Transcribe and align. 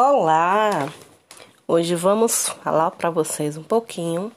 Olá! 0.00 0.92
Hoje 1.66 1.96
vamos 1.96 2.50
falar 2.62 2.92
para 2.92 3.10
vocês 3.10 3.56
um 3.56 3.64
pouquinho 3.64 4.30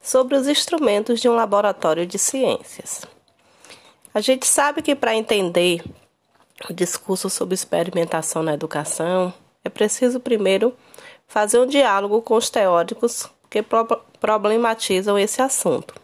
sobre 0.00 0.34
os 0.34 0.48
instrumentos 0.48 1.20
de 1.20 1.28
um 1.28 1.34
laboratório 1.34 2.06
de 2.06 2.18
ciências. 2.18 3.02
A 4.14 4.22
gente 4.22 4.46
sabe 4.46 4.80
que 4.80 4.94
para 4.94 5.14
entender 5.14 5.84
o 6.70 6.72
discurso 6.72 7.28
sobre 7.28 7.54
experimentação 7.54 8.42
na 8.42 8.54
educação, 8.54 9.30
é 9.62 9.68
preciso 9.68 10.18
primeiro 10.18 10.74
fazer 11.26 11.58
um 11.58 11.66
diálogo 11.66 12.22
com 12.22 12.36
os 12.36 12.48
teóricos 12.48 13.28
que 13.50 13.62
problematizam 14.18 15.18
esse 15.18 15.42
assunto. 15.42 15.94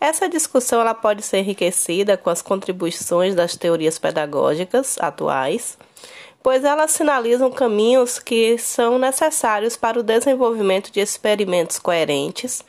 Essa 0.00 0.28
discussão 0.28 0.80
ela 0.80 0.94
pode 0.94 1.22
ser 1.22 1.38
enriquecida 1.38 2.16
com 2.16 2.30
as 2.30 2.40
contribuições 2.40 3.34
das 3.34 3.56
teorias 3.56 3.98
pedagógicas 3.98 4.96
atuais, 5.00 5.76
pois 6.42 6.64
elas 6.64 6.90
sinalizam 6.90 7.50
caminhos 7.50 8.18
que 8.18 8.58
são 8.58 8.98
necessários 8.98 9.76
para 9.76 9.98
o 9.98 10.02
desenvolvimento 10.02 10.90
de 10.90 11.00
experimentos 11.00 11.78
coerentes 11.78 12.64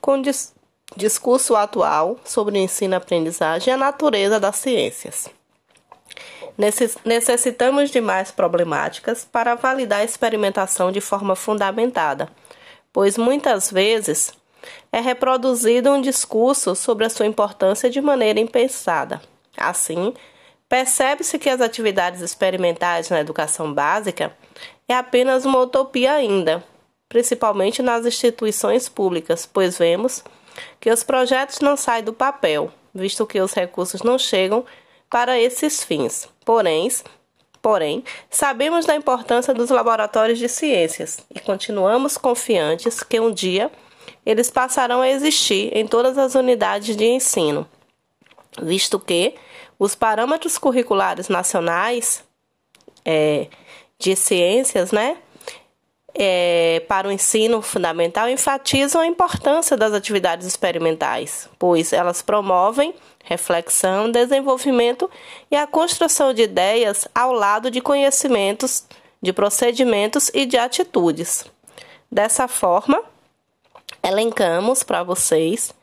com 0.00 0.18
o 0.18 0.22
dis 0.22 0.54
discurso 0.96 1.56
atual 1.56 2.16
sobre 2.24 2.56
o 2.56 2.62
ensino-aprendizagem 2.62 3.72
e 3.72 3.74
a 3.74 3.76
natureza 3.76 4.38
das 4.38 4.56
ciências. 4.56 5.28
Necessitamos 7.04 7.90
de 7.90 8.00
mais 8.00 8.30
problemáticas 8.30 9.24
para 9.24 9.56
validar 9.56 10.00
a 10.00 10.04
experimentação 10.04 10.92
de 10.92 11.00
forma 11.00 11.34
fundamentada, 11.34 12.30
pois 12.92 13.18
muitas 13.18 13.70
vezes 13.70 14.32
é 14.90 15.00
reproduzido 15.00 15.90
um 15.90 16.00
discurso 16.00 16.74
sobre 16.74 17.04
a 17.04 17.10
sua 17.10 17.26
importância 17.26 17.90
de 17.90 18.00
maneira 18.00 18.40
impensada. 18.40 19.20
Assim, 19.56 20.14
percebe-se 20.68 21.38
que 21.38 21.48
as 21.48 21.60
atividades 21.60 22.20
experimentais 22.20 23.10
na 23.10 23.20
educação 23.20 23.72
básica 23.72 24.36
é 24.88 24.94
apenas 24.94 25.44
uma 25.44 25.60
utopia 25.60 26.12
ainda, 26.12 26.62
principalmente 27.08 27.82
nas 27.82 28.04
instituições 28.06 28.88
públicas, 28.88 29.46
pois 29.46 29.78
vemos 29.78 30.22
que 30.80 30.90
os 30.90 31.02
projetos 31.02 31.60
não 31.60 31.76
saem 31.76 32.04
do 32.04 32.12
papel, 32.12 32.72
visto 32.94 33.26
que 33.26 33.40
os 33.40 33.52
recursos 33.52 34.02
não 34.02 34.18
chegam 34.18 34.64
para 35.10 35.38
esses 35.38 35.84
fins. 35.84 36.28
Porém, 36.44 36.90
porém, 37.60 38.04
sabemos 38.30 38.86
da 38.86 38.96
importância 38.96 39.52
dos 39.52 39.70
laboratórios 39.70 40.38
de 40.38 40.48
ciências 40.48 41.18
e 41.34 41.40
continuamos 41.40 42.16
confiantes 42.16 43.02
que 43.02 43.20
um 43.20 43.30
dia 43.30 43.70
eles 44.24 44.50
passarão 44.50 45.02
a 45.02 45.08
existir 45.08 45.76
em 45.76 45.86
todas 45.86 46.18
as 46.18 46.34
unidades 46.34 46.96
de 46.96 47.04
ensino, 47.04 47.66
visto 48.60 48.98
que 48.98 49.34
os 49.78 49.94
parâmetros 49.94 50.58
curriculares 50.58 51.28
nacionais 51.28 52.24
é, 53.04 53.48
de 53.98 54.16
ciências, 54.16 54.92
né, 54.92 55.16
é, 56.18 56.82
para 56.88 57.08
o 57.08 57.12
ensino 57.12 57.60
fundamental 57.60 58.28
enfatizam 58.28 59.02
a 59.02 59.06
importância 59.06 59.76
das 59.76 59.92
atividades 59.92 60.46
experimentais, 60.46 61.48
pois 61.58 61.92
elas 61.92 62.22
promovem 62.22 62.94
reflexão, 63.22 64.10
desenvolvimento 64.10 65.10
e 65.50 65.56
a 65.56 65.66
construção 65.66 66.32
de 66.32 66.42
ideias 66.42 67.06
ao 67.14 67.32
lado 67.32 67.70
de 67.70 67.82
conhecimentos, 67.82 68.84
de 69.20 69.32
procedimentos 69.32 70.30
e 70.32 70.46
de 70.46 70.56
atitudes. 70.56 71.44
Dessa 72.10 72.48
forma, 72.48 73.02
elencamos 74.02 74.82
para 74.82 75.02
vocês 75.02 75.74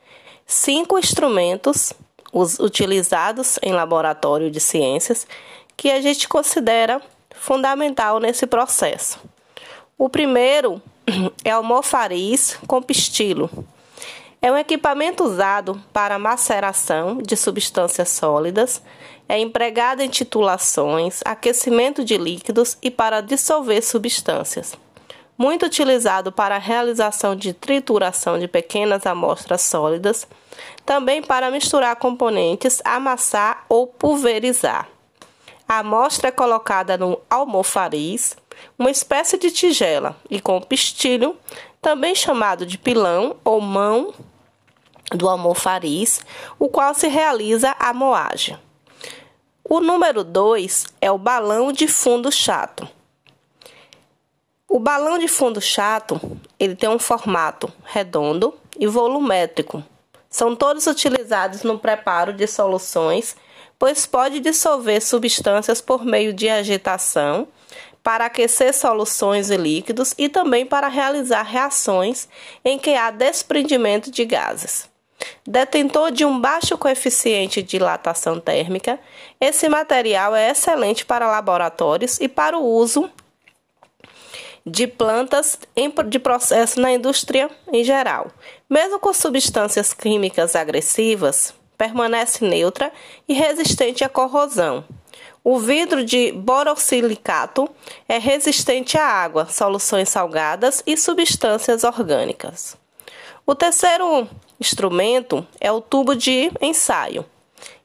cinco 0.47 0.97
instrumentos 0.97 1.93
utilizados 2.33 3.59
em 3.61 3.71
laboratório 3.71 4.49
de 4.49 4.59
ciências 4.59 5.27
que 5.77 5.91
a 5.91 6.01
gente 6.01 6.27
considera 6.27 7.01
fundamental 7.31 8.19
nesse 8.19 8.47
processo. 8.47 9.19
O 9.97 10.09
primeiro 10.09 10.81
é 11.45 11.55
o 11.57 11.63
mofariz 11.63 12.57
com 12.67 12.81
pistilo. 12.81 13.49
É 14.41 14.51
um 14.51 14.57
equipamento 14.57 15.23
usado 15.23 15.81
para 15.93 16.19
maceração 16.19 17.17
de 17.17 17.37
substâncias 17.37 18.09
sólidas, 18.09 18.81
é 19.29 19.39
empregado 19.39 20.01
em 20.01 20.09
titulações, 20.09 21.21
aquecimento 21.23 22.03
de 22.03 22.17
líquidos 22.17 22.77
e 22.81 22.91
para 22.91 23.21
dissolver 23.21 23.81
substâncias 23.81 24.82
muito 25.37 25.65
utilizado 25.65 26.31
para 26.31 26.55
a 26.55 26.59
realização 26.59 27.35
de 27.35 27.53
trituração 27.53 28.37
de 28.37 28.47
pequenas 28.47 29.05
amostras 29.05 29.61
sólidas, 29.61 30.27
também 30.85 31.21
para 31.21 31.51
misturar 31.51 31.95
componentes, 31.95 32.81
amassar 32.85 33.65
ou 33.67 33.87
pulverizar. 33.87 34.87
A 35.67 35.79
amostra 35.79 36.27
é 36.27 36.31
colocada 36.31 36.97
no 36.97 37.19
almofariz, 37.29 38.35
uma 38.77 38.91
espécie 38.91 39.37
de 39.37 39.49
tigela, 39.49 40.15
e 40.29 40.39
com 40.39 40.61
pistilho, 40.61 41.35
também 41.81 42.13
chamado 42.13 42.65
de 42.65 42.77
pilão 42.77 43.35
ou 43.43 43.59
mão 43.59 44.13
do 45.11 45.27
almofariz, 45.27 46.21
o 46.59 46.69
qual 46.69 46.93
se 46.93 47.07
realiza 47.07 47.75
a 47.79 47.93
moagem. 47.93 48.57
O 49.63 49.79
número 49.79 50.23
2 50.23 50.87
é 51.01 51.11
o 51.11 51.17
balão 51.17 51.71
de 51.71 51.87
fundo 51.87 52.31
chato. 52.31 52.87
O 54.75 54.79
balão 54.79 55.19
de 55.19 55.27
fundo 55.27 55.61
chato, 55.61 56.19
ele 56.59 56.75
tem 56.75 56.89
um 56.89 56.97
formato 56.97 57.71
redondo 57.83 58.55
e 58.79 58.87
volumétrico. 58.87 59.83
São 60.27 60.55
todos 60.55 60.87
utilizados 60.87 61.61
no 61.61 61.77
preparo 61.77 62.33
de 62.33 62.47
soluções, 62.47 63.35
pois 63.77 64.07
pode 64.07 64.39
dissolver 64.39 64.99
substâncias 64.99 65.79
por 65.79 66.03
meio 66.03 66.33
de 66.33 66.49
agitação, 66.49 67.47
para 68.01 68.25
aquecer 68.25 68.73
soluções 68.73 69.51
e 69.51 69.57
líquidos 69.57 70.15
e 70.17 70.27
também 70.27 70.65
para 70.65 70.87
realizar 70.87 71.43
reações 71.43 72.27
em 72.65 72.79
que 72.79 72.95
há 72.95 73.11
desprendimento 73.11 74.09
de 74.09 74.25
gases. 74.25 74.89
Detentor 75.45 76.09
de 76.09 76.25
um 76.25 76.39
baixo 76.39 76.75
coeficiente 76.79 77.61
de 77.61 77.77
dilatação 77.77 78.39
térmica, 78.39 78.99
esse 79.39 79.69
material 79.69 80.35
é 80.35 80.49
excelente 80.49 81.05
para 81.05 81.29
laboratórios 81.29 82.19
e 82.19 82.27
para 82.27 82.57
o 82.57 82.65
uso 82.65 83.07
de 84.65 84.87
plantas 84.87 85.59
de 86.07 86.19
processo 86.19 86.79
na 86.79 86.91
indústria 86.91 87.49
em 87.71 87.83
geral. 87.83 88.27
Mesmo 88.69 88.99
com 88.99 89.13
substâncias 89.13 89.93
químicas 89.93 90.55
agressivas, 90.55 91.53
permanece 91.77 92.45
neutra 92.45 92.91
e 93.27 93.33
resistente 93.33 94.03
à 94.03 94.09
corrosão. 94.09 94.85
O 95.43 95.59
vidro 95.59 96.05
de 96.05 96.31
borossilicato 96.31 97.69
é 98.07 98.17
resistente 98.17 98.97
à 98.97 99.05
água, 99.05 99.45
soluções 99.47 100.07
salgadas 100.07 100.81
e 100.87 100.95
substâncias 100.95 101.83
orgânicas. 101.83 102.77
O 103.45 103.53
terceiro 103.53 104.25
instrumento 104.57 105.45
é 105.59 105.69
o 105.69 105.81
tubo 105.81 106.15
de 106.15 106.49
ensaio. 106.61 107.25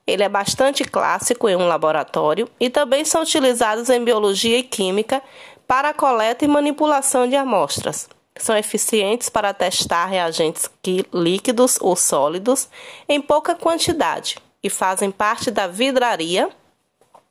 Ele 0.06 0.22
é 0.22 0.28
bastante 0.28 0.84
clássico 0.84 1.48
em 1.48 1.56
um 1.56 1.66
laboratório 1.66 2.48
e 2.60 2.70
também 2.70 3.04
são 3.04 3.22
utilizados 3.22 3.90
em 3.90 4.02
biologia 4.04 4.58
e 4.58 4.62
química 4.62 5.20
para 5.68 5.90
a 5.90 5.94
coleta 5.94 6.46
e 6.46 6.48
manipulação 6.48 7.28
de 7.28 7.36
amostras. 7.36 8.08
São 8.34 8.56
eficientes 8.56 9.28
para 9.28 9.52
testar 9.52 10.06
reagentes 10.06 10.70
líquidos 11.12 11.76
ou 11.82 11.94
sólidos 11.94 12.70
em 13.06 13.20
pouca 13.20 13.54
quantidade 13.54 14.38
e 14.62 14.70
fazem 14.70 15.10
parte 15.10 15.50
da 15.50 15.66
vidraria 15.66 16.48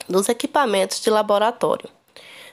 dos 0.08 0.30
equipamentos 0.30 1.02
de 1.02 1.10
laboratório. 1.10 1.90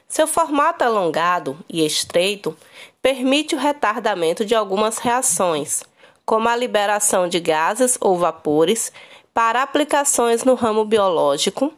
Seu 0.08 0.26
formato 0.26 0.82
alongado 0.84 1.58
e 1.68 1.84
estreito 1.84 2.56
permite 3.02 3.54
o 3.54 3.58
retardamento 3.58 4.44
de 4.44 4.54
algumas 4.54 4.96
reações, 4.98 5.82
como 6.24 6.48
a 6.48 6.56
liberação 6.56 7.28
de 7.28 7.40
gases 7.40 7.98
ou 8.00 8.16
vapores 8.16 8.90
para 9.34 9.62
aplicações 9.62 10.44
no 10.44 10.54
ramo 10.54 10.84
biológico 10.84 11.74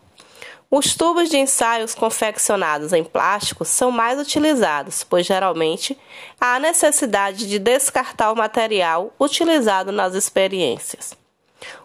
os 0.71 0.94
tubos 0.94 1.28
de 1.28 1.37
ensaios 1.37 1.94
confeccionados 1.94 2.93
em 2.93 3.04
plástico 3.04 3.65
são 3.65 3.90
mais 3.90 4.19
utilizados, 4.19 5.05
pois 5.05 5.25
geralmente 5.25 5.96
há 6.40 6.58
necessidade 6.58 7.46
de 7.49 7.58
descartar 7.58 8.32
o 8.32 8.37
material 8.37 9.12
utilizado 9.19 9.93
nas 9.93 10.14
experiências. 10.14 11.17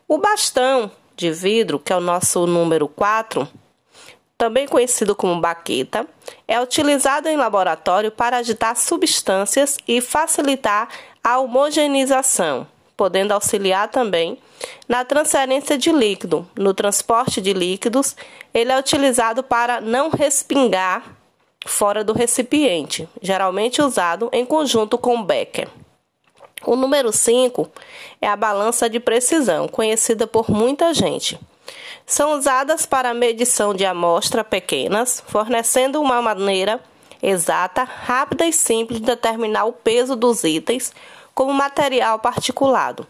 O 0.07 0.17
bastão 0.17 0.91
de 1.15 1.31
vidro, 1.31 1.77
que 1.79 1.93
é 1.93 1.95
o 1.95 2.01
nosso 2.01 2.47
número 2.47 2.87
4, 2.87 3.47
também 4.37 4.67
conhecido 4.67 5.15
como 5.15 5.39
baqueta, 5.39 6.07
é 6.47 6.59
utilizado 6.59 7.29
em 7.29 7.37
laboratório 7.37 8.11
para 8.11 8.37
agitar 8.37 8.75
substâncias 8.75 9.77
e 9.87 10.01
facilitar 10.01 10.89
a 11.23 11.37
homogeneização 11.37 12.67
podendo 13.01 13.31
auxiliar 13.31 13.87
também 13.87 14.37
na 14.87 15.03
transferência 15.03 15.75
de 15.75 15.91
líquido. 15.91 16.47
No 16.55 16.71
transporte 16.71 17.41
de 17.41 17.51
líquidos, 17.51 18.15
ele 18.53 18.71
é 18.71 18.77
utilizado 18.77 19.41
para 19.41 19.81
não 19.81 20.11
respingar 20.11 21.17
fora 21.65 22.03
do 22.03 22.13
recipiente, 22.13 23.09
geralmente 23.19 23.81
usado 23.81 24.29
em 24.31 24.45
conjunto 24.45 24.99
com 24.99 25.17
o 25.17 25.23
becker. 25.23 25.67
O 26.63 26.75
número 26.75 27.11
5 27.11 27.71
é 28.21 28.27
a 28.27 28.35
balança 28.35 28.87
de 28.87 28.99
precisão, 28.99 29.67
conhecida 29.67 30.27
por 30.27 30.51
muita 30.51 30.93
gente. 30.93 31.39
São 32.05 32.37
usadas 32.37 32.85
para 32.85 33.15
medição 33.15 33.73
de 33.73 33.83
amostras 33.83 34.45
pequenas, 34.47 35.23
fornecendo 35.25 35.99
uma 35.99 36.21
maneira 36.21 36.79
exata, 37.19 37.83
rápida 37.83 38.45
e 38.45 38.53
simples 38.53 38.99
de 38.99 39.07
determinar 39.07 39.65
o 39.65 39.73
peso 39.73 40.15
dos 40.15 40.43
itens 40.43 40.93
como 41.33 41.53
material 41.53 42.19
particulado. 42.19 43.07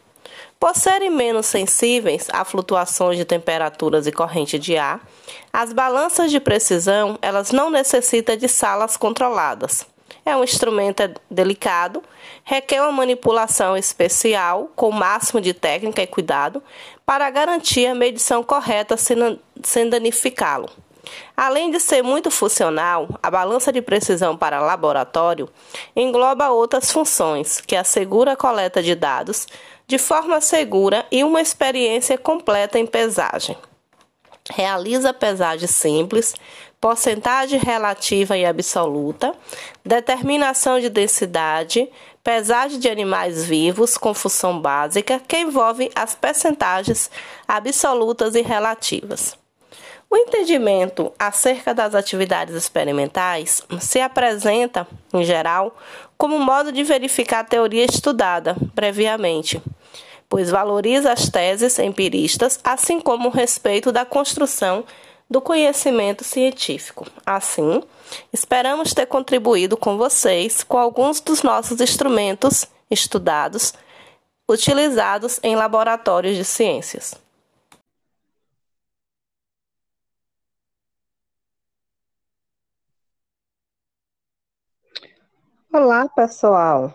Por 0.59 0.75
serem 0.75 1.09
menos 1.09 1.47
sensíveis 1.47 2.27
a 2.31 2.45
flutuações 2.45 3.17
de 3.17 3.25
temperaturas 3.25 4.05
e 4.05 4.11
corrente 4.11 4.59
de 4.59 4.77
ar, 4.77 5.01
as 5.51 5.73
balanças 5.73 6.29
de 6.29 6.39
precisão 6.39 7.17
elas 7.21 7.51
não 7.51 7.69
necessitam 7.69 8.37
de 8.37 8.47
salas 8.47 8.95
controladas. 8.95 9.85
É 10.23 10.35
um 10.35 10.43
instrumento 10.43 11.09
delicado, 11.29 12.03
requer 12.43 12.81
uma 12.81 12.91
manipulação 12.91 13.75
especial 13.75 14.71
com 14.75 14.89
o 14.89 14.93
máximo 14.93 15.41
de 15.41 15.53
técnica 15.53 16.03
e 16.03 16.07
cuidado 16.07 16.61
para 17.05 17.29
garantir 17.31 17.87
a 17.87 17.95
medição 17.95 18.43
correta 18.43 18.95
sem 18.97 19.89
danificá-lo. 19.89 20.69
Além 21.35 21.71
de 21.71 21.79
ser 21.79 22.03
muito 22.03 22.29
funcional, 22.29 23.07
a 23.21 23.31
balança 23.31 23.71
de 23.71 23.81
precisão 23.81 24.37
para 24.37 24.61
laboratório 24.61 25.49
engloba 25.95 26.49
outras 26.49 26.91
funções 26.91 27.61
que 27.61 27.75
assegura 27.75 28.33
a 28.33 28.37
coleta 28.37 28.81
de 28.81 28.95
dados 28.95 29.47
de 29.87 29.97
forma 29.97 30.39
segura 30.39 31.05
e 31.11 31.23
uma 31.23 31.41
experiência 31.41 32.17
completa 32.17 32.79
em 32.79 32.85
pesagem. 32.85 33.57
Realiza 34.49 35.13
pesagem 35.13 35.67
simples, 35.67 36.33
porcentagem 36.79 37.59
relativa 37.59 38.37
e 38.37 38.45
absoluta, 38.45 39.33
determinação 39.85 40.79
de 40.79 40.89
densidade, 40.89 41.87
pesagem 42.23 42.79
de 42.79 42.89
animais 42.89 43.45
vivos 43.45 43.97
com 43.97 44.13
função 44.13 44.59
básica 44.59 45.19
que 45.27 45.37
envolve 45.37 45.91
as 45.95 46.15
percentagens 46.15 47.11
absolutas 47.47 48.33
e 48.33 48.41
relativas. 48.41 49.40
O 50.11 50.17
entendimento 50.17 51.13
acerca 51.17 51.73
das 51.73 51.95
atividades 51.95 52.53
experimentais 52.53 53.63
se 53.79 54.01
apresenta, 54.01 54.85
em 55.13 55.23
geral, 55.23 55.77
como 56.17 56.37
modo 56.37 56.69
de 56.69 56.83
verificar 56.83 57.39
a 57.39 57.45
teoria 57.45 57.85
estudada 57.85 58.57
previamente, 58.75 59.63
pois 60.27 60.49
valoriza 60.49 61.13
as 61.13 61.29
teses 61.29 61.79
empiristas, 61.79 62.59
assim 62.61 62.99
como 62.99 63.29
o 63.29 63.31
respeito 63.31 63.89
da 63.89 64.03
construção 64.03 64.83
do 65.29 65.39
conhecimento 65.39 66.25
científico. 66.25 67.07
Assim, 67.25 67.81
esperamos 68.33 68.93
ter 68.93 69.05
contribuído 69.05 69.77
com 69.77 69.95
vocês 69.95 70.61
com 70.61 70.77
alguns 70.77 71.21
dos 71.21 71.41
nossos 71.41 71.79
instrumentos 71.79 72.67
estudados 72.89 73.73
utilizados 74.45 75.39
em 75.41 75.55
laboratórios 75.55 76.35
de 76.35 76.43
ciências. 76.43 77.20
Olá, 85.73 86.09
pessoal. 86.09 86.91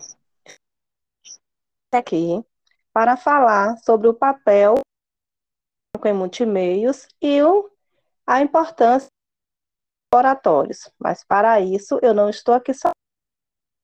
Aqui 1.90 2.44
para 2.92 3.16
falar 3.16 3.78
sobre 3.78 4.06
o 4.06 4.12
papel 4.12 4.74
em 6.04 6.12
multimeios 6.12 7.08
e 7.22 7.38
a 8.26 8.42
importância 8.42 9.08
dos 9.08 10.08
laboratórios. 10.12 10.90
Mas 10.98 11.24
para 11.24 11.58
isso, 11.58 11.98
eu 12.02 12.12
não 12.12 12.28
estou 12.28 12.54
aqui 12.54 12.74
só, 12.74 12.90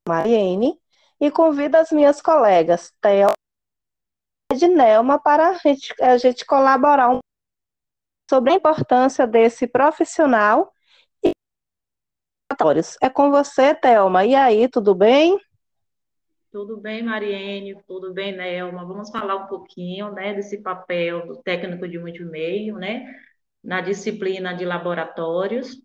Mariene, 0.07 0.79
e 1.19 1.31
convido 1.31 1.79
as 1.79 1.91
minhas 1.91 2.21
colegas, 2.21 2.93
Theo 3.01 3.31
e 4.53 4.69
Nelma, 4.69 5.19
para 5.19 5.49
a 5.49 5.55
gente, 5.55 5.95
a 6.03 6.19
gente 6.19 6.45
colaborar 6.45 7.09
um 7.09 7.21
sobre 8.29 8.53
a 8.53 8.57
importância 8.57 9.27
desse 9.27 9.67
profissional 9.67 10.71
é 13.01 13.09
com 13.09 13.31
você, 13.31 13.75
Thelma. 13.75 14.25
E 14.25 14.35
aí, 14.35 14.69
tudo 14.69 14.95
bem? 14.95 15.39
Tudo 16.53 16.77
bem, 16.77 17.03
Mariene, 17.03 17.75
tudo 17.87 18.13
bem, 18.13 18.37
Nelma. 18.37 18.85
Vamos 18.85 19.11
falar 19.11 19.37
um 19.37 19.47
pouquinho, 19.47 20.13
né, 20.13 20.35
desse 20.35 20.59
papel 20.59 21.27
do 21.27 21.37
técnico 21.43 21.89
de 21.89 21.99
multimeio, 21.99 22.77
né, 22.77 23.07
na 23.65 23.81
disciplina 23.81 24.53
de 24.55 24.65
laboratórios. 24.65 25.83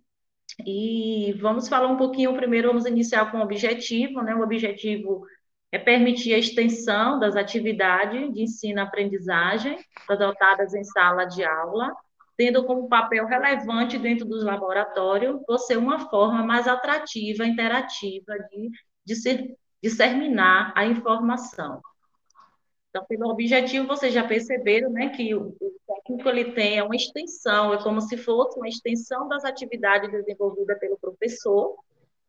E 0.65 1.33
vamos 1.39 1.69
falar 1.69 1.87
um 1.87 1.95
pouquinho, 1.95 2.35
primeiro 2.35 2.67
vamos 2.67 2.85
iniciar 2.85 3.31
com 3.31 3.37
o 3.37 3.43
objetivo, 3.43 4.21
né, 4.21 4.35
o 4.35 4.41
objetivo 4.41 5.25
é 5.71 5.77
permitir 5.77 6.33
a 6.33 6.37
extensão 6.37 7.19
das 7.19 7.35
atividades 7.35 8.33
de 8.33 8.41
ensino-aprendizagem 8.41 9.77
adotadas 10.09 10.73
em 10.73 10.83
sala 10.83 11.25
de 11.25 11.43
aula, 11.43 11.93
tendo 12.37 12.63
como 12.63 12.87
papel 12.87 13.25
relevante 13.25 13.97
dentro 13.97 14.25
dos 14.25 14.43
laboratórios 14.43 15.41
você 15.47 15.75
uma 15.75 16.07
forma 16.07 16.43
mais 16.43 16.67
atrativa, 16.67 17.45
interativa 17.45 18.37
de, 18.51 18.69
de 19.03 19.15
ser, 19.15 19.57
disseminar 19.81 20.71
a 20.75 20.85
informação. 20.85 21.81
Então, 22.89 23.03
pelo 23.05 23.29
objetivo, 23.29 23.87
vocês 23.87 24.13
já 24.13 24.23
perceberam 24.23 24.91
né, 24.91 25.09
que 25.09 25.33
o, 25.33 25.55
o 25.59 25.71
técnico 25.87 26.29
ele 26.29 26.51
tem 26.53 26.81
uma 26.81 26.95
extensão, 26.95 27.73
é 27.73 27.81
como 27.81 27.99
se 28.01 28.15
fosse 28.17 28.57
uma 28.57 28.67
extensão 28.67 29.27
das 29.27 29.43
atividades 29.43 30.09
desenvolvidas 30.11 30.79
pelo 30.79 30.97
professor, 30.97 31.75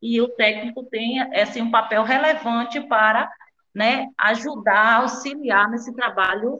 e 0.00 0.20
o 0.20 0.28
técnico 0.28 0.84
tem 0.84 1.20
assim, 1.40 1.61
um 1.61 1.70
papel 1.70 2.02
relevante 2.02 2.81
para 2.81 3.31
né, 3.75 4.06
ajudar, 4.19 5.02
auxiliar 5.02 5.70
nesse 5.70 5.94
trabalho 5.94 6.58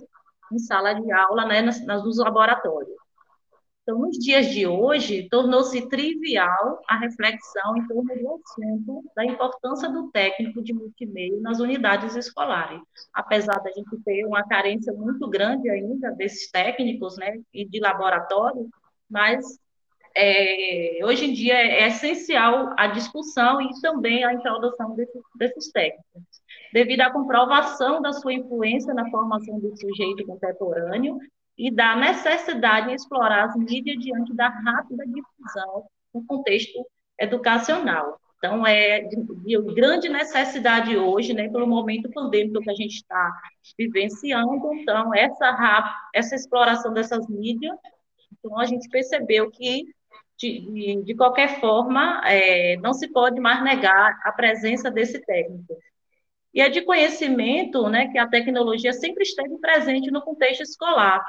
em 0.53 0.59
sala 0.59 0.95
de 0.95 1.11
aula, 1.13 1.47
né, 1.47 1.63
nos, 1.63 1.81
nos 1.81 2.19
laboratórios. 2.19 3.08
Então, 3.89 4.01
nos 4.01 4.19
dias 4.19 4.49
de 4.51 4.67
hoje, 4.67 5.27
tornou-se 5.31 5.89
trivial 5.89 6.79
a 6.87 6.99
reflexão 6.99 7.75
em 7.75 7.89
torno 7.89 8.15
do 8.17 8.35
assunto 8.35 9.11
da 9.17 9.25
importância 9.25 9.89
do 9.89 10.11
técnico 10.11 10.63
de 10.63 10.75
multimeio 10.75 11.41
nas 11.41 11.59
unidades 11.59 12.15
escolares. 12.15 12.83
Apesar 13.15 13.59
da 13.61 13.71
gente 13.73 13.97
ter 14.05 14.27
uma 14.27 14.47
carência 14.47 14.93
muito 14.93 15.27
grande 15.27 15.71
ainda 15.71 16.11
desses 16.11 16.51
técnicos, 16.51 17.17
né, 17.17 17.41
e 17.51 17.67
de 17.67 17.81
laboratório, 17.81 18.69
mas 19.09 19.43
é, 20.15 21.01
hoje 21.03 21.25
em 21.25 21.33
dia 21.33 21.55
é 21.55 21.87
essencial 21.87 22.75
a 22.77 22.89
discussão 22.89 23.59
e 23.63 23.71
também 23.81 24.23
a 24.23 24.35
introdução 24.35 24.95
desses, 24.97 25.23
desses 25.35 25.73
técnicos, 25.73 26.23
devido 26.75 27.01
à 27.01 27.11
comprovação 27.11 28.03
da 28.03 28.13
sua 28.13 28.35
influência 28.35 28.93
na 28.93 29.09
formação 29.11 29.59
do 29.59 29.75
sujeito 29.79 30.27
contemporâneo 30.27 31.19
e 31.59 31.71
da 31.71 31.97
necessidade 31.97 32.89
de 32.89 32.95
explorar 32.95 33.47
as 33.47 33.57
mídias 33.57 33.99
diante 33.99 34.33
da 34.33 34.49
rápida 34.49 35.05
difusão 35.05 35.87
no 36.15 36.25
contexto 36.25 36.87
educacional. 37.19 38.21
Então, 38.39 38.65
é 38.65 39.01
de, 39.01 39.17
de 39.17 39.75
grande 39.75 40.09
necessidade 40.09 40.97
hoje, 40.97 41.35
né, 41.35 41.49
pelo 41.49 41.67
momento 41.67 42.09
pandêmico 42.11 42.61
que 42.61 42.71
a 42.71 42.75
gente 42.75 42.95
está 42.95 43.33
vivenciando, 43.77 44.73
então, 44.75 45.13
essa, 45.13 46.09
essa 46.15 46.37
exploração 46.37 46.93
dessas 46.93 47.29
mídias, 47.29 47.77
então, 48.39 48.59
a 48.59 48.65
gente 48.65 48.89
percebeu 48.89 49.51
que, 49.51 49.83
de, 50.39 51.03
de, 51.05 51.15
qualquer 51.17 51.59
forma, 51.61 52.23
é, 52.25 52.77
não 52.77 52.95
se 52.95 53.09
pode 53.09 53.41
mais 53.41 53.63
negar 53.65 54.17
a 54.23 54.31
presença 54.31 54.89
desse 54.89 55.21
técnico. 55.21 55.77
E 56.55 56.61
é 56.61 56.69
de 56.69 56.83
conhecimento 56.83 57.89
né, 57.89 58.09
que 58.09 58.19
a 58.19 58.29
tecnologia 58.29 58.93
sempre 58.93 59.25
esteve 59.25 59.59
presente 59.59 60.11
no 60.11 60.23
contexto 60.23 60.63
escolar. 60.63 61.25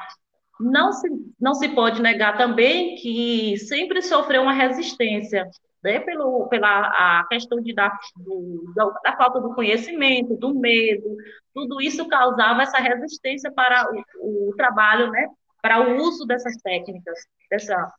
Não 0.60 0.92
se, 0.92 1.08
não 1.40 1.54
se 1.54 1.70
pode 1.70 2.02
negar 2.02 2.38
também 2.38 2.96
que 2.96 3.58
sempre 3.58 4.02
sofreu 4.02 4.42
uma 4.42 4.54
resistência 4.54 5.50
né, 5.84 6.00
pelo, 6.00 6.48
pela 6.48 6.88
a 6.88 7.26
questão 7.30 7.62
de, 7.62 7.74
da, 7.74 7.98
do, 8.18 8.94
da 9.04 9.16
falta 9.16 9.40
do 9.40 9.54
conhecimento, 9.54 10.36
do 10.36 10.54
medo, 10.54 11.16
tudo 11.54 11.82
isso 11.82 12.08
causava 12.08 12.62
essa 12.62 12.78
resistência 12.78 13.52
para 13.52 13.88
o, 14.20 14.50
o 14.50 14.56
trabalho, 14.56 15.10
né, 15.12 15.28
para 15.62 15.80
o 15.82 15.98
uso 15.98 16.26
dessas 16.26 16.56
técnicas, 16.58 17.18
dessa, 17.50 17.94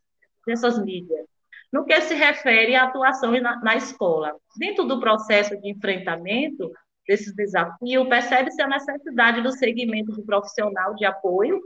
dessas 0.46 0.78
mídias. 0.82 1.26
No 1.72 1.84
que 1.84 2.00
se 2.00 2.14
refere 2.14 2.74
à 2.74 2.84
atuação 2.84 3.30
na, 3.40 3.56
na 3.60 3.76
escola. 3.76 4.34
Dentro 4.58 4.84
do 4.84 4.98
processo 4.98 5.56
de 5.60 5.70
enfrentamento, 5.70 6.70
desses 7.06 7.34
desafios, 7.34 8.08
percebe-se 8.08 8.60
a 8.60 8.68
necessidade 8.68 9.40
do 9.40 9.52
segmento 9.52 10.12
do 10.12 10.24
profissional 10.24 10.94
de 10.94 11.04
apoio, 11.04 11.60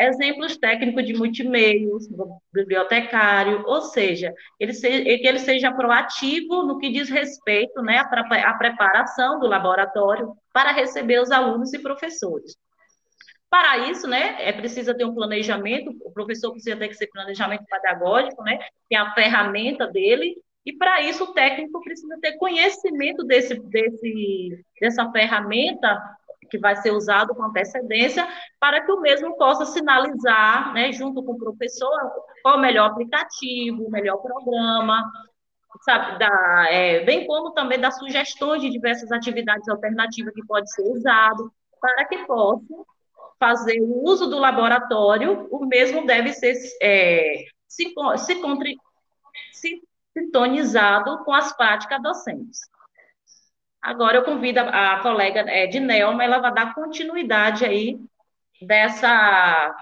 exemplos 0.00 0.56
técnicos 0.56 1.04
de 1.04 1.12
multimeios, 1.12 2.08
bibliotecário, 2.52 3.62
ou 3.66 3.82
seja, 3.82 4.34
ele 4.58 4.72
se, 4.72 4.88
que 4.88 5.26
ele 5.26 5.38
seja 5.38 5.70
proativo 5.70 6.62
no 6.62 6.78
que 6.78 6.90
diz 6.90 7.10
respeito 7.10 7.82
né, 7.82 7.98
à, 7.98 8.54
preparação 8.54 9.38
do 9.38 9.46
laboratório 9.46 10.32
para 10.54 10.72
receber 10.72 11.20
os 11.20 11.30
alunos 11.30 11.74
e 11.74 11.78
professores. 11.78 12.56
Para 13.50 13.90
isso, 13.90 14.08
né, 14.08 14.36
é 14.38 14.52
preciso 14.52 14.96
ter 14.96 15.04
um 15.04 15.14
planejamento, 15.14 15.94
o 16.02 16.12
professor 16.12 16.52
precisa 16.52 16.76
ter 16.76 16.88
que 16.88 16.94
ser 16.94 17.08
planejamento 17.08 17.64
pedagógico, 17.66 18.42
né, 18.42 18.58
que 18.88 18.94
é 18.94 18.98
a 18.98 19.12
ferramenta 19.12 19.86
dele, 19.86 20.34
e 20.64 20.72
para 20.72 21.02
isso 21.02 21.24
o 21.24 21.32
técnico 21.32 21.82
precisa 21.82 22.18
ter 22.20 22.36
conhecimento 22.36 23.24
desse, 23.24 23.54
desse, 23.54 24.64
dessa 24.80 25.10
ferramenta 25.10 26.00
que 26.50 26.58
vai 26.58 26.76
ser 26.76 26.90
usado 26.90 27.34
com 27.34 27.44
antecedência 27.44 28.26
para 28.58 28.84
que 28.84 28.92
o 28.92 29.00
mesmo 29.00 29.36
possa 29.36 29.64
sinalizar, 29.64 30.72
né, 30.74 30.92
junto 30.92 31.22
com 31.22 31.32
o 31.32 31.38
professor, 31.38 31.98
qual 32.42 32.56
o 32.56 32.60
melhor 32.60 32.90
aplicativo, 32.90 33.84
o 33.84 33.90
melhor 33.90 34.18
programa, 34.18 35.02
sabe, 35.82 36.18
da, 36.18 36.66
é, 36.70 37.04
bem 37.04 37.26
como 37.26 37.52
também 37.52 37.78
das 37.78 37.98
sugestões 37.98 38.60
de 38.60 38.70
diversas 38.70 39.10
atividades 39.12 39.68
alternativas 39.68 40.34
que 40.34 40.44
pode 40.46 40.70
ser 40.72 40.82
usado 40.82 41.52
para 41.80 42.04
que 42.04 42.18
possa 42.26 42.64
fazer 43.38 43.80
o 43.80 44.04
uso 44.04 44.28
do 44.28 44.38
laboratório, 44.38 45.48
o 45.50 45.64
mesmo 45.64 46.04
deve 46.06 46.32
ser 46.34 46.54
é, 46.82 47.44
se, 47.66 47.94
se, 49.52 49.82
sintonizado 50.12 51.24
com 51.24 51.32
as 51.32 51.56
práticas 51.56 52.02
docentes. 52.02 52.60
Agora 53.82 54.18
eu 54.18 54.24
convido 54.24 54.60
a, 54.60 55.00
colega 55.00 55.40
é, 55.48 55.66
de 55.66 55.80
Nelma, 55.80 56.22
ela 56.22 56.38
vai 56.38 56.52
dar 56.52 56.74
continuidade 56.74 57.64
aí 57.64 57.98
dessa, 58.60 59.74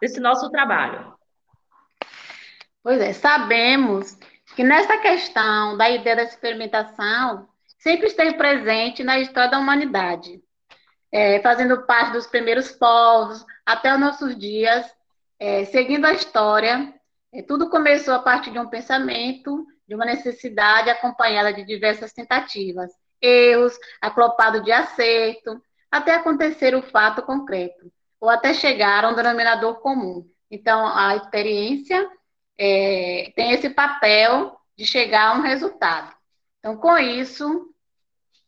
desse 0.00 0.18
nosso 0.20 0.50
trabalho. 0.50 1.14
Pois 2.82 3.00
é, 3.00 3.12
sabemos 3.12 4.18
que 4.56 4.64
nessa 4.64 4.96
questão 4.98 5.76
da 5.76 5.90
ideia 5.90 6.16
da 6.16 6.22
experimentação 6.22 7.46
sempre 7.78 8.06
esteve 8.06 8.34
presente 8.34 9.04
na 9.04 9.18
história 9.18 9.50
da 9.50 9.58
humanidade, 9.58 10.42
é, 11.12 11.40
fazendo 11.40 11.84
parte 11.86 12.12
dos 12.12 12.26
primeiros 12.26 12.72
povos 12.72 13.44
até 13.66 13.92
os 13.92 14.00
nossos 14.00 14.36
dias, 14.36 14.90
é, 15.38 15.64
seguindo 15.66 16.06
a 16.06 16.12
história. 16.12 16.94
É, 17.32 17.42
tudo 17.42 17.68
começou 17.68 18.14
a 18.14 18.18
partir 18.18 18.50
de 18.50 18.58
um 18.58 18.68
pensamento, 18.68 19.66
de 19.86 19.94
uma 19.94 20.04
necessidade 20.04 20.88
acompanhada 20.88 21.52
de 21.52 21.64
diversas 21.64 22.12
tentativas, 22.12 22.90
erros, 23.20 23.78
aclopado 24.00 24.62
de 24.62 24.72
acerto, 24.72 25.60
até 25.90 26.14
acontecer 26.14 26.74
o 26.74 26.82
fato 26.82 27.22
concreto, 27.22 27.90
ou 28.20 28.28
até 28.28 28.54
chegar 28.54 29.04
a 29.04 29.08
um 29.08 29.14
denominador 29.14 29.80
comum. 29.80 30.24
Então, 30.50 30.86
a 30.86 31.16
experiência 31.16 32.08
é, 32.58 33.32
tem 33.34 33.52
esse 33.52 33.70
papel 33.70 34.56
de 34.76 34.84
chegar 34.86 35.28
a 35.28 35.38
um 35.38 35.42
resultado. 35.42 36.14
Então, 36.58 36.76
com 36.76 36.96
isso, 36.98 37.68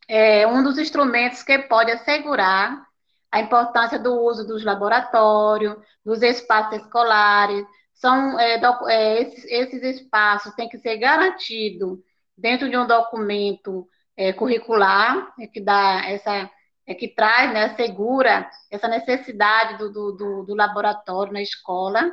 é 0.08 0.46
um 0.46 0.62
dos 0.62 0.78
instrumentos 0.78 1.42
que 1.42 1.58
pode 1.60 1.90
assegurar 1.90 2.86
a 3.30 3.40
importância 3.40 3.98
do 3.98 4.20
uso 4.20 4.46
dos 4.46 4.62
laboratórios, 4.62 5.76
dos 6.04 6.20
espaços 6.22 6.82
escolares, 6.82 7.64
são 7.94 8.38
é, 8.38 8.60
é, 8.88 9.22
esses, 9.22 9.44
esses, 9.44 9.82
espaços 9.82 10.52
têm 10.54 10.68
que 10.68 10.78
ser 10.78 10.98
garantidos 10.98 11.98
dentro 12.36 12.68
de 12.68 12.76
um 12.76 12.86
documento 12.86 13.88
é, 14.16 14.32
curricular 14.32 15.32
é 15.38 15.46
que 15.46 15.60
dá 15.60 16.02
essa 16.06 16.50
é 16.86 16.94
que 16.94 17.08
traz, 17.08 17.52
né, 17.52 17.66
assegura 17.66 18.50
essa 18.70 18.88
necessidade 18.88 19.78
do, 19.78 19.90
do, 19.90 20.42
do 20.44 20.54
laboratório 20.54 21.32
na 21.32 21.40
escola, 21.40 22.10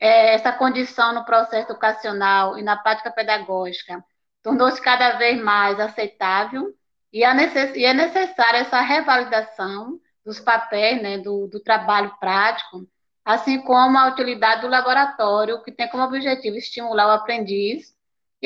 é, 0.00 0.34
essa 0.34 0.52
condição 0.52 1.14
no 1.14 1.24
processo 1.24 1.70
educacional 1.70 2.58
e 2.58 2.62
na 2.62 2.76
prática 2.76 3.10
pedagógica 3.10 4.02
tornou-se 4.42 4.80
cada 4.80 5.12
vez 5.18 5.42
mais 5.42 5.78
aceitável 5.80 6.72
e, 7.12 7.26
necess, 7.34 7.74
e, 7.76 7.84
é 7.84 7.94
necessária 7.94 8.58
essa 8.58 8.80
revalidação 8.80 9.98
dos 10.24 10.40
papéis, 10.40 11.00
né, 11.02 11.18
do, 11.18 11.46
do 11.46 11.60
trabalho 11.60 12.14
prático, 12.18 12.86
assim 13.24 13.60
como 13.62 13.98
a 13.98 14.08
utilidade 14.08 14.62
do 14.62 14.68
laboratório, 14.68 15.62
que 15.62 15.72
tem 15.72 15.88
como 15.88 16.04
objetivo 16.04 16.56
estimular 16.56 17.06
o 17.08 17.10
aprendiz 17.10 17.95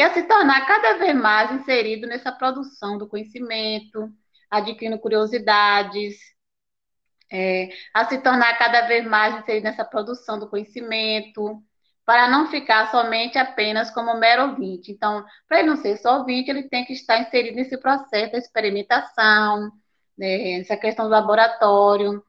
e 0.00 0.02
a 0.02 0.14
se 0.14 0.22
tornar 0.22 0.66
cada 0.66 0.94
vez 0.94 1.14
mais 1.14 1.52
inserido 1.52 2.06
nessa 2.06 2.32
produção 2.32 2.96
do 2.96 3.06
conhecimento, 3.06 4.10
adquirindo 4.50 4.98
curiosidades, 4.98 6.16
é, 7.30 7.68
a 7.92 8.06
se 8.06 8.16
tornar 8.16 8.58
cada 8.58 8.86
vez 8.86 9.06
mais 9.06 9.38
inserido 9.38 9.64
nessa 9.64 9.84
produção 9.84 10.38
do 10.38 10.48
conhecimento, 10.48 11.62
para 12.06 12.30
não 12.30 12.46
ficar 12.46 12.90
somente 12.90 13.36
apenas 13.36 13.90
como 13.90 14.14
mero 14.14 14.52
ouvinte. 14.52 14.90
Então, 14.90 15.22
para 15.46 15.58
ele 15.58 15.68
não 15.68 15.76
ser 15.76 15.98
só 15.98 16.20
ouvinte, 16.20 16.50
ele 16.50 16.62
tem 16.62 16.86
que 16.86 16.94
estar 16.94 17.20
inserido 17.20 17.56
nesse 17.56 17.76
processo 17.76 18.32
da 18.32 18.38
experimentação, 18.38 19.70
né, 20.16 20.60
essa 20.60 20.78
questão 20.78 21.04
do 21.04 21.10
laboratório, 21.10 22.24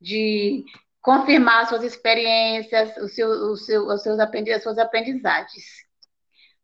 de 0.00 0.64
confirmar 1.02 1.66
suas 1.66 1.82
experiências, 1.82 2.96
os 2.98 3.16
seus, 3.16 3.66
seus, 3.66 3.94
os 3.94 4.02
seus 4.04 4.20
aprendiz, 4.20 4.58
as 4.58 4.62
suas 4.62 4.78
aprendizagens. 4.78 5.85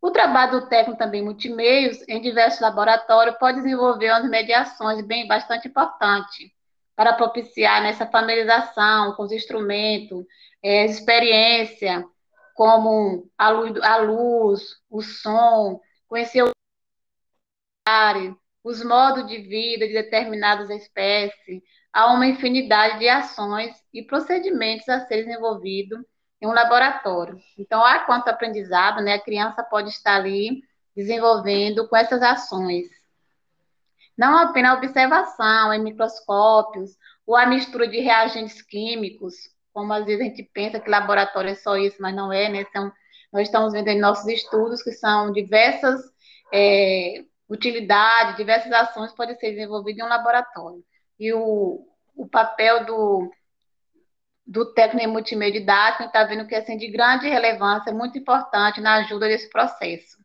O 0.03 0.11
trabalho 0.11 0.61
do 0.61 0.69
técnico 0.69 0.99
também 0.99 1.23
multimeios 1.23 2.03
em 2.09 2.21
diversos 2.21 2.61
laboratórios 2.61 3.39
pode 3.39 3.63
desenvolver 3.63 4.11
umas 4.11 4.29
mediações 4.29 5.01
bem 5.07 5.29
bastante 5.29 5.69
importantes 5.69 6.51
para 6.97 7.13
propiciar 7.13 7.81
nessa 7.81 8.05
familiarização 8.05 9.15
com 9.15 9.23
os 9.23 9.31
instrumentos, 9.31 10.27
é, 10.61 10.87
experiência, 10.87 12.05
como 12.53 13.31
a 13.39 13.49
luz, 13.51 13.81
a 13.81 13.97
luz, 13.99 14.77
o 14.91 15.01
som, 15.01 15.81
conhecer 16.09 16.43
os 18.65 18.85
modos 18.85 19.27
de 19.29 19.39
vida 19.39 19.87
de 19.87 19.93
determinadas 19.93 20.69
espécies, 20.69 21.63
há 21.93 22.13
uma 22.13 22.27
infinidade 22.27 22.99
de 22.99 23.09
ações 23.09 23.73
e 23.95 24.03
procedimentos 24.03 24.89
a 24.89 25.07
ser 25.07 25.25
desenvolvidos 25.25 26.01
em 26.43 26.47
um 26.47 26.53
laboratório. 26.53 27.39
Então, 27.57 27.85
há 27.85 28.01
quanto 28.01 28.29
aprendizado, 28.29 29.01
né, 29.01 29.15
a 29.15 29.23
criança 29.23 29.63
pode 29.63 29.91
estar 29.91 30.17
ali 30.17 30.61
desenvolvendo 30.95 31.89
com 31.89 31.97
essas 31.97 32.21
ações. 32.21 32.87
Não 34.19 34.37
apenas 34.37 34.73
a 34.73 34.75
observação 34.75 35.73
em 35.73 35.83
microscópios 35.83 36.99
ou 37.25 37.37
a 37.37 37.47
mistura 37.47 37.87
de 37.87 38.01
reagentes 38.01 38.61
químicos, 38.61 39.35
como 39.73 39.93
às 39.93 40.05
vezes 40.05 40.21
a 40.21 40.25
gente 40.25 40.43
pensa 40.53 40.81
que 40.81 40.91
laboratório 40.91 41.51
é 41.51 41.55
só 41.55 41.77
isso, 41.77 41.97
mas 42.01 42.15
não 42.15 42.33
é, 42.33 42.49
né? 42.49 42.67
São, 42.73 42.93
nós 43.33 43.43
estamos 43.43 43.73
vendo 43.73 43.89
em 43.89 44.01
nossos 44.01 44.27
estudos 44.27 44.83
que 44.83 44.93
são 44.93 45.33
diversas 45.33 46.03
é, 46.53 47.25
utilidades, 47.49 48.37
diversas 48.37 48.73
ações 48.73 49.13
podem 49.13 49.37
ser 49.37 49.53
desenvolvidas 49.53 50.01
em 50.01 50.07
um 50.07 50.11
laboratório. 50.11 50.85
E 51.19 51.33
o, 51.33 51.87
o 52.17 52.29
papel 52.29 52.85
do 52.85 53.31
do 54.47 54.73
técnico 54.73 55.07
em 55.07 55.11
multimídia 55.11 55.61
didático, 55.61 56.05
está 56.05 56.25
vendo 56.25 56.47
que 56.47 56.55
é 56.55 56.59
assim, 56.59 56.77
de 56.77 56.89
grande 56.89 57.29
relevância, 57.29 57.93
muito 57.93 58.19
importante 58.19 58.81
na 58.81 58.97
ajuda 58.97 59.29
desse 59.29 59.49
processo. 59.49 60.19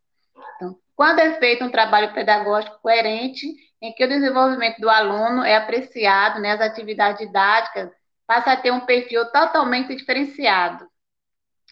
Então, 0.56 0.78
quando 0.96 1.20
é 1.20 1.40
feito 1.40 1.64
um 1.64 1.72
trabalho 1.72 2.14
pedagógico 2.14 2.80
coerente, 2.82 3.48
em 3.82 3.94
que 3.94 4.04
o 4.04 4.08
desenvolvimento 4.08 4.80
do 4.80 4.90
aluno 4.90 5.44
é 5.44 5.56
apreciado, 5.56 6.40
né, 6.40 6.54
as 6.54 6.62
atividades 6.62 7.26
didáticas 7.26 7.92
passam 8.26 8.54
a 8.54 8.58
ter 8.58 8.72
um 8.72 8.86
perfil 8.86 9.26
totalmente 9.32 9.96
diferenciado. 9.96 10.88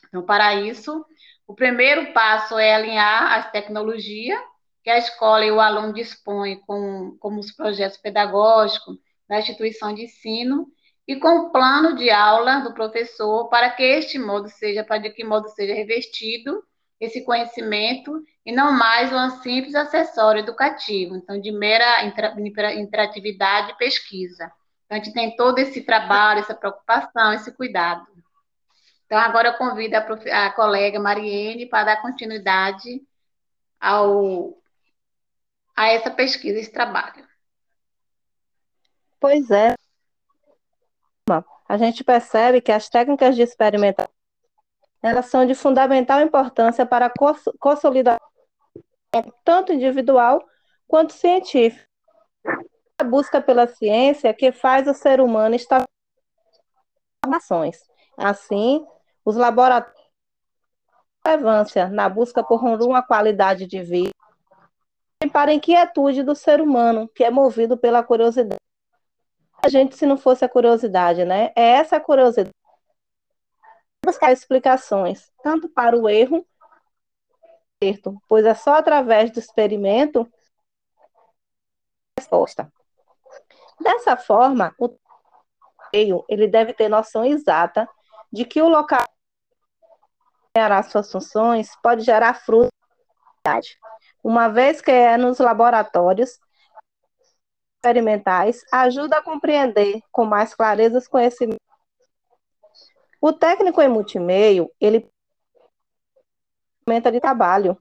Então, 0.08 0.24
para 0.24 0.56
isso, 0.56 1.06
o 1.48 1.54
primeiro 1.54 2.14
passo 2.14 2.58
é 2.58 2.74
alinhar 2.74 3.34
as 3.34 3.52
tecnologias 3.52 4.40
que 4.84 4.90
a 4.90 4.98
escola 5.00 5.44
e 5.44 5.52
o 5.52 5.60
aluno 5.60 5.94
dispõem 5.94 6.60
com, 6.62 7.18
como 7.20 7.40
os 7.40 7.52
projetos 7.52 7.98
pedagógicos 7.98 8.98
da 9.28 9.40
instituição 9.40 9.94
de 9.94 10.04
ensino 10.04 10.68
e 11.08 11.16
com 11.18 11.40
o 11.40 11.50
plano 11.52 11.96
de 11.96 12.10
aula 12.10 12.60
do 12.62 12.74
professor 12.74 13.48
para 13.50 13.70
que 13.70 13.84
este 13.84 14.18
modo 14.18 14.50
seja, 14.50 14.84
para 14.84 15.10
que 15.10 15.24
modo 15.24 15.48
seja 15.50 15.74
revestido 15.74 16.64
esse 17.00 17.24
conhecimento 17.24 18.24
e 18.46 18.52
não 18.52 18.72
mais 18.72 19.12
um 19.12 19.42
simples 19.42 19.76
acessório 19.76 20.40
educativo, 20.40 21.16
então 21.16 21.40
de 21.40 21.52
mera 21.52 22.04
interatividade 22.76 23.72
e 23.72 23.78
pesquisa. 23.78 24.52
Então, 24.86 24.98
a 24.98 25.04
gente 25.04 25.14
tem 25.14 25.36
todo 25.36 25.60
esse 25.60 25.82
trabalho, 25.82 26.40
essa 26.40 26.54
preocupação, 26.54 27.34
esse 27.34 27.52
cuidado. 27.52 28.06
Então, 29.06 29.18
agora 29.18 29.50
eu 29.50 29.54
convido 29.56 29.96
a, 29.96 30.46
a 30.46 30.52
colega 30.52 31.00
Mariene 31.00 31.66
para 31.66 31.86
dar 31.86 32.02
continuidade 32.02 33.02
ao, 33.80 34.58
a 35.76 35.88
essa 35.88 36.10
pesquisa, 36.10 36.60
esse 36.60 36.72
trabalho. 36.72 37.28
Pois 39.20 39.50
é, 39.50 39.76
a 41.68 41.78
gente 41.78 42.04
percebe 42.04 42.62
que 42.62 42.72
as 42.72 42.90
técnicas 42.90 43.36
de 43.36 43.42
experimentação 43.42 44.14
elas 45.02 45.28
são 45.28 45.46
de 45.46 45.54
fundamental 45.54 46.20
importância 46.20 46.84
para 46.84 47.06
a 47.06 47.14
consolidação 47.60 48.28
tanto 49.44 49.72
individual 49.72 50.44
quanto 50.88 51.14
científica. 51.14 51.88
A 53.00 53.04
busca 53.04 53.40
pela 53.40 53.68
ciência 53.68 54.34
que 54.34 54.52
faz 54.52 54.88
o 54.88 54.96
ser 54.96 55.22
humano 55.22 55.54
estar 55.54 55.84
informações. 57.24 57.78
Assim, 58.18 58.84
os 59.24 59.36
laboratórios 59.36 59.96
relevância 61.26 61.88
na 61.90 62.10
busca 62.10 62.44
por 62.44 62.64
uma 62.64 63.02
qualidade 63.02 63.66
de 63.68 63.82
vida 63.82 64.12
para 65.32 65.52
a 65.52 65.54
inquietude 65.54 66.24
do 66.24 66.36
ser 66.36 66.62
humano, 66.62 67.08
que 67.10 67.24
é 67.24 67.32
movido 67.32 67.78
pela 67.78 68.04
curiosidade 68.04 68.65
a 69.66 69.70
gente 69.70 69.96
se 69.96 70.06
não 70.06 70.18
fosse 70.18 70.46
a 70.46 70.50
curiosidade, 70.50 71.26
né? 71.26 71.52
É 71.56 71.72
essa 71.72 72.00
curiosidade 72.00 72.54
buscar 74.06 74.32
explicações, 74.32 75.32
tanto 75.42 75.68
para 75.68 75.98
o 75.98 76.08
erro, 76.08 76.46
pois 78.28 78.46
é 78.46 78.54
só 78.54 78.76
através 78.76 79.32
do 79.32 79.40
experimento 79.40 80.32
resposta. 82.18 82.72
Dessa 83.80 84.16
forma, 84.16 84.74
o 84.78 84.96
ele 85.94 86.48
deve 86.48 86.74
ter 86.74 86.90
noção 86.90 87.24
exata 87.24 87.88
de 88.32 88.44
que 88.44 88.62
o 88.62 88.68
local 88.68 89.06
gerar 90.56 90.84
suas 90.84 91.10
funções 91.10 91.70
pode 91.82 92.04
gerar 92.04 92.34
fruto, 92.34 92.70
uma 94.22 94.50
vez 94.50 94.82
que 94.82 94.92
é 94.92 95.18
nos 95.18 95.40
laboratórios 95.40 96.38
experimentais, 97.86 98.64
ajuda 98.72 99.18
a 99.18 99.22
compreender 99.22 100.02
com 100.12 100.26
mais 100.26 100.56
clareza 100.56 100.98
os 100.98 101.08
conhecimentos. 101.08 101.64
O 103.22 103.32
técnico 103.32 103.82
em 103.82 103.88
multimeio, 103.88 104.72
ele 104.82 105.08
de 106.88 107.20
trabalho 107.20 107.78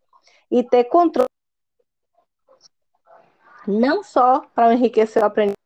e 0.50 0.62
ter 0.62 0.84
controle 0.84 1.28
não 3.66 4.02
só 4.02 4.40
para 4.54 4.72
enriquecer 4.72 5.22
o 5.22 5.26
aprendizado, 5.26 5.58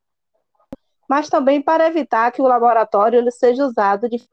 mas 1.09 1.29
também 1.29 1.63
para 1.63 1.87
evitar 1.87 2.33
que 2.33 2.43
o 2.43 2.47
laboratório 2.47 3.19
ele 3.19 3.31
seja 3.31 3.65
usado 3.65 4.09
de 4.09 4.25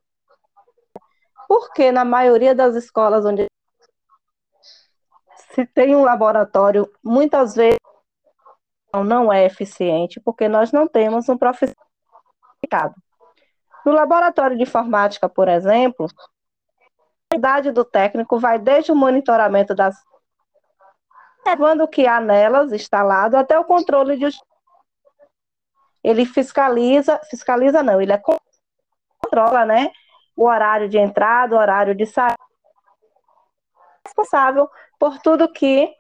porque 1.48 1.92
na 1.92 2.04
maioria 2.04 2.56
das 2.56 2.76
escolas 2.76 3.24
onde 3.26 3.46
se 5.52 5.66
tem 5.68 5.96
um 5.96 6.04
laboratório, 6.04 6.92
muitas 7.04 7.56
vezes 7.56 7.78
não 9.04 9.32
é 9.32 9.46
eficiente, 9.46 10.20
porque 10.20 10.48
nós 10.48 10.72
não 10.72 10.88
temos 10.88 11.28
um 11.30 11.38
profissional. 11.38 11.76
No 13.86 13.92
laboratório 13.92 14.58
de 14.58 14.64
informática, 14.64 15.30
por 15.30 15.48
exemplo, 15.48 16.08
a 17.32 17.36
idade 17.36 17.72
do 17.72 17.86
técnico 17.86 18.40
vai 18.40 18.58
desde 18.58 18.92
o 18.92 18.96
monitoramento 18.96 19.76
das 19.76 19.96
observando 21.42 21.82
o 21.82 21.88
que 21.88 22.08
há 22.08 22.20
nelas 22.20 22.74
instalado 22.74 23.38
até 23.38 23.60
o 23.60 23.64
controle 23.64 24.18
de 24.18 24.36
ele 26.04 26.26
fiscaliza, 26.26 27.20
fiscaliza 27.30 27.84
não, 27.84 28.02
ele 28.02 28.12
é 28.12 28.22
controla, 29.22 29.66
né, 29.66 29.92
o 30.36 30.46
horário 30.46 30.90
de 30.90 30.98
entrada, 30.98 31.56
o 31.56 31.60
horário 31.60 31.96
de 31.96 32.06
saída, 32.06 32.36
responsável 34.06 34.70
por 35.00 35.20
tudo 35.20 35.52
que 35.52 35.92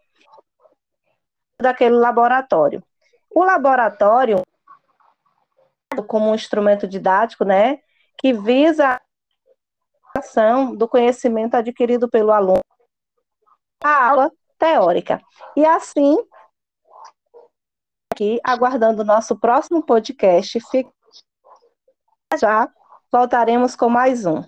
daquele 1.61 1.95
laboratório. 1.95 2.83
O 3.29 3.43
laboratório 3.43 4.41
como 6.07 6.29
um 6.29 6.35
instrumento 6.35 6.87
didático, 6.87 7.45
né, 7.45 7.79
que 8.17 8.33
visa 8.33 8.95
a 8.95 10.19
ação 10.19 10.75
do 10.75 10.87
conhecimento 10.87 11.55
adquirido 11.55 12.09
pelo 12.09 12.31
aluno 12.31 12.59
a 13.83 14.09
aula 14.09 14.31
teórica. 14.57 15.21
E 15.55 15.65
assim, 15.65 16.17
aqui 18.11 18.39
aguardando 18.43 19.01
o 19.03 19.05
nosso 19.05 19.37
próximo 19.37 19.85
podcast, 19.85 20.59
fica 20.71 20.91
já 22.39 22.67
voltaremos 23.11 23.75
com 23.75 23.89
mais 23.89 24.25
um. 24.25 24.43